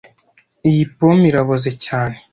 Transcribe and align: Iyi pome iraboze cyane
Iyi 0.69 0.83
pome 0.95 1.25
iraboze 1.29 1.71
cyane 1.85 2.17